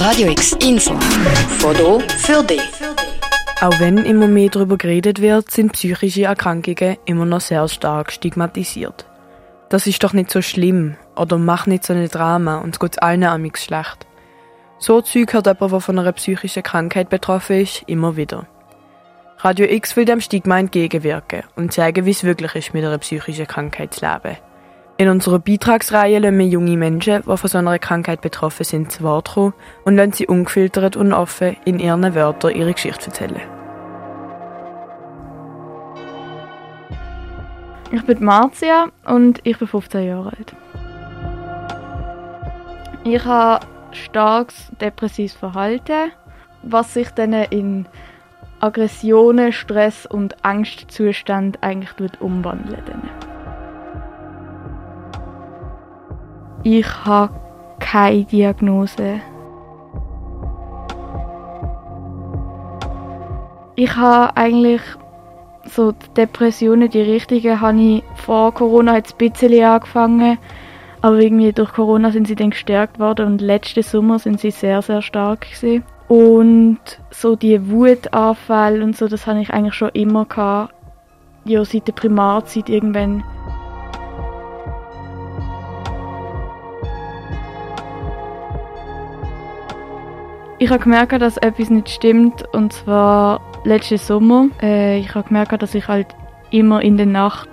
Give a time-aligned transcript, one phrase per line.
[0.00, 0.94] Radio X Info.
[1.58, 2.62] Foto für dich.
[3.60, 9.04] Auch wenn immer mehr darüber geredet wird, sind psychische Erkrankungen immer noch sehr stark stigmatisiert.
[9.68, 13.02] Das ist doch nicht so schlimm oder mach nicht so ein Drama und es geht
[13.02, 14.06] allen amix schlecht.
[14.78, 18.46] So Zeug hört jemand, der von einer psychischen Krankheit betroffen ist, immer wieder.
[19.40, 23.46] Radio X will dem Stigma entgegenwirken und zeigen, wie es wirklich ist, mit einer psychischen
[23.46, 24.38] Krankheit zu leben.
[25.00, 29.02] In unserer Beitragsreihe lassen wir junge Menschen, die von so einer Krankheit betroffen sind, zu
[29.02, 29.54] Wort kommen
[29.86, 33.40] und lassen sie ungefiltert und offen in ihren Wörtern ihre Geschichte erzählen.
[37.90, 40.54] Ich bin Marcia und ich bin 15 Jahre alt.
[43.04, 46.12] Ich habe starkes depressives Verhalten,
[46.62, 47.86] was sich dann in
[48.60, 53.29] Aggressionen, Stress und Angstzustand eigentlich umwandeln.
[56.62, 57.32] Ich habe
[57.78, 59.20] keine Diagnose.
[63.76, 64.82] Ich habe eigentlich
[65.64, 70.38] so die Depressionen, die richtigen, habe ich vor Corona ein bisschen angefangen.
[71.00, 74.82] Aber irgendwie durch Corona sind sie dann gestärkt worden und letzten Sommer sind sie sehr,
[74.82, 75.82] sehr stark gewesen.
[76.08, 80.74] Und so die Wutanfälle und so, das habe ich eigentlich schon immer gehabt.
[81.46, 83.24] Ja, seit der Primarzeit irgendwann.
[90.62, 94.48] Ich habe gemerkt, dass etwas nicht stimmt und zwar letzten Sommer.
[94.60, 96.08] Äh, ich habe gemerkt, dass ich halt
[96.50, 97.48] immer in der Nacht,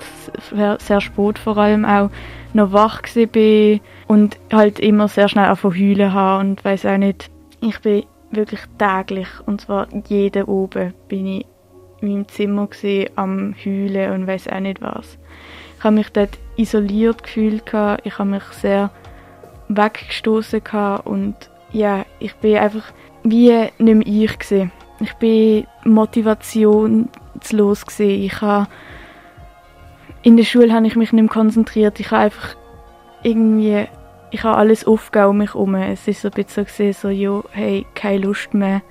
[0.52, 2.10] sehr spät vor allem auch,
[2.54, 6.98] noch wach war und halt immer sehr schnell auch von heulen habe und weiß auch
[6.98, 7.32] nicht.
[7.62, 11.46] Ich bin wirklich täglich und zwar jeden oben bin ich
[12.02, 15.18] in meinem Zimmer gewesen, am heulen und weiß auch nicht was.
[15.78, 17.64] Ich habe mich dort isoliert gefühlt,
[18.04, 18.92] ich habe mich sehr
[19.70, 20.62] weggestoßen
[21.06, 21.36] und
[21.72, 22.84] ja, ich bin einfach
[23.24, 24.72] wie nicht mehr ich gewesen.
[25.00, 28.24] Ich bin motivationslos gewesen.
[28.24, 28.68] Ich habe
[30.24, 32.00] in der Schule habe ich mich nicht mehr konzentriert.
[32.00, 32.56] Ich habe einfach
[33.24, 33.88] irgendwie
[34.30, 35.76] ich habe alles aufgegeben um mich herum.
[35.76, 38.82] Es ist so ein bisschen so gesehen, so, jo, hey, keine Lust mehr.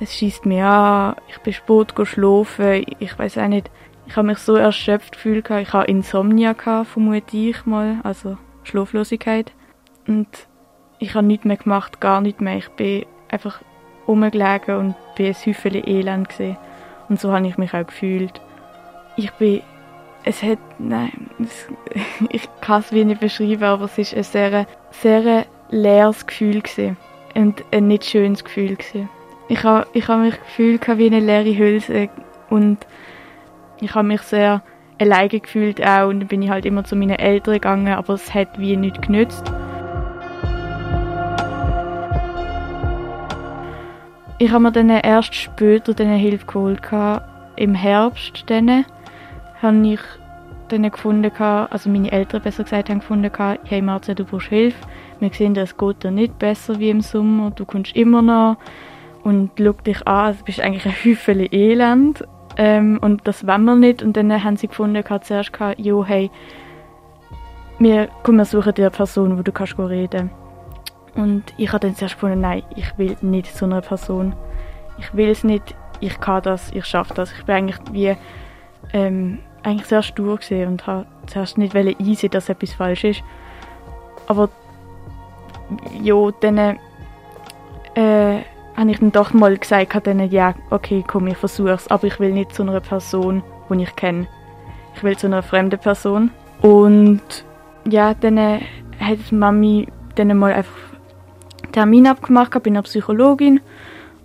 [0.00, 3.70] Es schießt mir an, ich bin spät schlafen, ich weiß auch nicht.
[4.06, 9.52] Ich habe mich so erschöpft gefühlt, ich habe Insomnia gehabt, vermute ich mal, also Schlaflosigkeit.
[10.08, 10.28] Und
[11.02, 12.58] ich habe nichts mehr gemacht, gar nichts mehr.
[12.58, 13.60] Ich bin einfach
[14.06, 16.56] rumgelegen und bin ein Häufchen Elend gesehen.
[17.08, 18.40] Und so habe ich mich auch gefühlt.
[19.16, 19.62] Ich bin,
[20.22, 21.10] es hat, nein,
[21.42, 21.66] es,
[22.28, 26.96] ich kann es wie nicht beschreiben, aber es ist ein sehr, sehr leeres Gefühl gewesen.
[27.34, 29.08] und ein nicht schönes Gefühl gewesen.
[29.48, 32.10] Ich habe, ich habe mich gefühlt wie eine leere Hülse
[32.48, 32.78] und
[33.80, 34.62] ich habe mich sehr
[35.00, 38.32] alleine gefühlt auch und dann bin ich halt immer zu meinen Eltern gegangen, aber es
[38.32, 39.52] hat wie nicht genützt.
[44.42, 46.80] Ich habe mir dann erst später dann Hilfe geholt.
[47.54, 48.84] Im Herbst dann
[49.62, 50.00] habe ich
[50.66, 53.30] dann gefunden, also meine Eltern besser gesagt haben gefunden,
[53.62, 54.76] hey Marcia, du brauchst Hilfe.
[55.20, 57.52] Wir sehen, es geht dir nicht besser wie im Sommer.
[57.52, 58.56] Du kommst immer noch
[59.22, 62.24] und schau dich an, du bist eigentlich ein Häufchen Elend.
[62.56, 64.02] Ähm, und das wollen wir nicht.
[64.02, 66.32] Und dann haben sie gefunden, zuerst, jo, hey,
[67.78, 70.41] wir, komm, wir suchen dir eine Person, wo du kannst reden kannst.
[71.14, 74.34] Und ich habe dann zuerst gefunden, nein, ich will nicht so eine Person.
[74.98, 77.32] Ich will es nicht, ich kann das, ich schaffe das.
[77.32, 78.16] Ich bin eigentlich wie
[78.92, 83.22] ähm, eigentlich sehr stur gesehen und habe zuerst nicht einsehen, dass etwas falsch ist.
[84.26, 84.48] Aber
[86.00, 86.76] ja, dann äh,
[88.76, 92.18] habe ich dann doch mal gesagt, dann, ja, okay, komm, ich versuche es, aber ich
[92.20, 94.26] will nicht zu einer Person, die ich kenne.
[94.94, 96.30] Ich will zu einer fremden Person.
[96.60, 97.22] Und
[97.88, 98.60] ja, dann äh,
[99.00, 100.91] hat Mami dann mal einfach
[101.72, 103.60] Termin abgemacht bei einer Psychologin.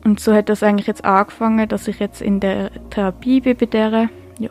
[0.03, 3.65] Und so hat das eigentlich jetzt angefangen, dass ich jetzt in der Therapie bin bei
[3.65, 4.09] der.
[4.39, 4.49] Ja.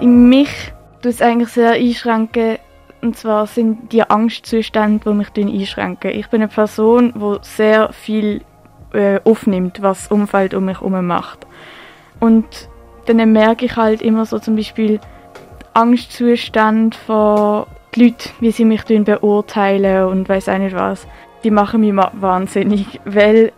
[0.00, 2.58] In mich tut es eigentlich sehr einschränken.
[3.00, 6.12] Und zwar sind die Angstzustände, die mich einschränken.
[6.12, 8.42] Ich bin eine Person, die sehr viel
[8.92, 11.46] äh, aufnimmt, was das Umfeld um mich herum macht.
[12.20, 12.68] Und
[13.06, 15.00] dann merke ich halt immer so zum Beispiel
[15.74, 21.06] Angstzustand von den Leuten, wie sie mich beurteilen und weiß auch nicht was.
[21.44, 23.52] Die machen mich wahnsinnig, weil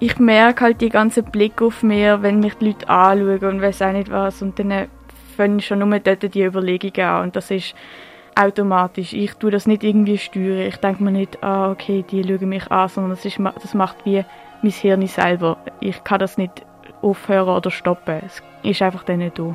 [0.00, 3.82] ich merke halt die ganzen Blick auf mir, wenn mich die Leute anschauen und weiß
[3.82, 4.88] auch nicht was und dann
[5.36, 7.74] fange ich schon nur dort die Überlegungen an und das ist
[8.34, 9.12] automatisch.
[9.12, 10.66] Ich tue das nicht irgendwie steuern.
[10.66, 13.96] Ich denke mir nicht, ah, okay, die schauen mich an, sondern das, ist, das macht
[14.04, 14.24] wie
[14.62, 15.58] mein Hirn selber.
[15.80, 16.64] Ich kann das nicht
[17.02, 18.20] aufhören oder stoppen.
[18.24, 19.54] Es ist einfach dann nicht da.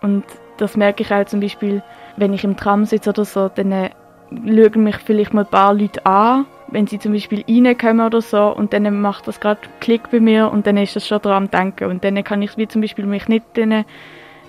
[0.00, 0.24] Und
[0.58, 1.82] das merke ich auch zum Beispiel,
[2.16, 3.90] wenn ich im Tram sitze oder so, dann äh,
[4.30, 8.48] schauen mich vielleicht mal ein paar Leute an, wenn sie zum Beispiel reinkommen oder so
[8.48, 11.50] und dann macht das gerade Klick bei mir und dann ist das schon dran am
[11.50, 13.84] Denken und dann kann ich wie zum Beispiel mich nicht dann,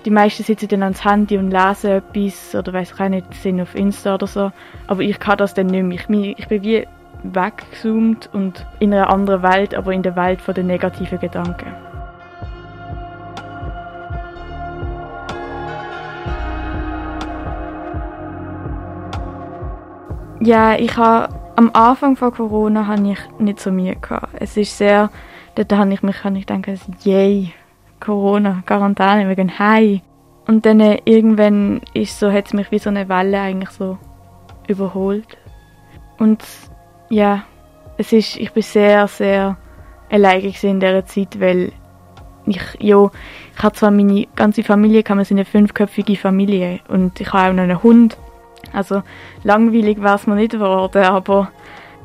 [0.04, 3.60] die meisten sitzen dann ans Handy und lesen etwas oder weiß ich auch nicht, sind
[3.60, 4.52] auf Insta oder so,
[4.86, 6.30] aber ich kann das dann nicht mehr.
[6.30, 6.86] Ich, ich bin wie
[7.22, 11.93] weggezoomt und in einer anderen Welt, aber in der Welt den negativen Gedanken.
[20.44, 24.28] Ja, ich habe am Anfang von Corona habe ich nicht so Mühe gehabt.
[24.34, 25.08] Es ist sehr,
[25.54, 27.54] dort habe ich mich, habe ich gedacht, yay,
[27.98, 30.02] Corona, Quarantäne, wir gehen heim.
[30.46, 33.96] Und dann äh, irgendwann ist so, hat es mich wie so eine Welle eigentlich so
[34.68, 35.38] überholt.
[36.18, 36.44] Und
[37.08, 37.44] ja,
[37.96, 39.56] es ist, ich bin sehr, sehr
[40.10, 41.72] alleine in dieser Zeit, weil
[42.44, 43.10] ich, ja,
[43.56, 47.54] ich habe zwar meine ganze Familie, kann man eine fünfköpfige Familie und ich habe auch
[47.54, 48.18] noch einen Hund.
[48.72, 49.02] Also
[49.42, 51.50] langweilig war es mir nicht geworden, aber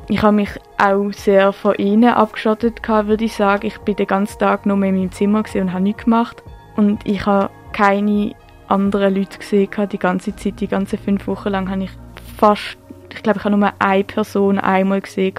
[0.08, 3.66] ich habe mich auch sehr von ihnen abgeschottet, würde ich sagen.
[3.66, 6.42] Ich bin den ganzen Tag nur in meinem Zimmer und habe nichts gemacht.
[6.76, 8.34] Und ich habe keine
[8.66, 11.90] anderen Leute gesehen die ganze Zeit, die ganzen fünf Wochen lang habe ich
[12.36, 12.76] fast,
[13.12, 15.34] ich glaube, ich habe nur eine Person einmal gesehen.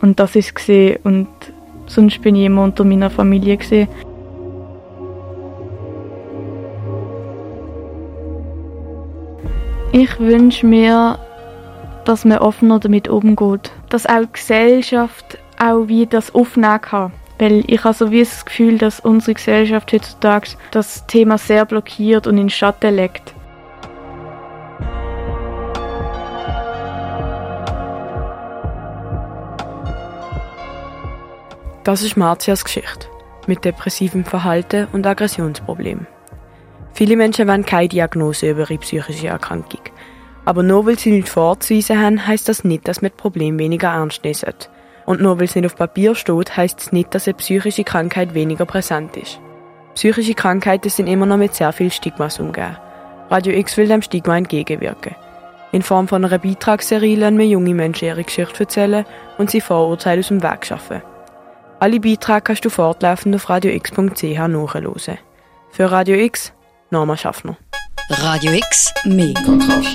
[0.00, 1.28] Und das ist gesehen und
[1.86, 3.88] sonst bin ich immer unter meiner Familie gesehen.
[9.92, 11.18] Ich wünsche mir,
[12.04, 13.72] dass man offener damit umgeht.
[13.88, 17.12] Dass auch die Gesellschaft auch wie das aufnehmen kann.
[17.38, 22.26] Weil ich habe so wie das Gefühl, dass unsere Gesellschaft heutzutage das Thema sehr blockiert
[22.26, 23.34] und in Schatten legt.
[31.84, 33.06] Das ist Martias Geschichte
[33.46, 36.06] mit depressivem Verhalten und Aggressionsproblemen.
[36.98, 39.82] Viele Menschen wollen keine Diagnose über ihre psychische Erkrankung.
[40.44, 43.90] Aber nur weil sie nichts vorzuweisen haben, heisst das nicht, dass man das Problem weniger
[43.90, 44.66] ernst nehmen sollte.
[45.06, 48.34] Und nur weil es nicht auf Papier steht, heisst es nicht, dass eine psychische Krankheit
[48.34, 49.38] weniger präsent ist.
[49.94, 52.76] Psychische Krankheiten sind immer noch mit sehr viel Stigmas umgeben.
[53.30, 55.14] Radio X will dem Stigma entgegenwirken.
[55.70, 59.06] In Form von einer Beitragsserie lernen wir junge Menschen ihre Geschichte erzählen
[59.38, 61.00] und sie Vorurteile aus dem Weg schaffen.
[61.78, 65.18] Alle Beiträge kannst du fortlaufend auf radiox.ch nachhören.
[65.70, 66.52] Für Radio X
[66.90, 67.56] Norma Schaffner.
[68.08, 69.94] Radio X, mehr Kontrast.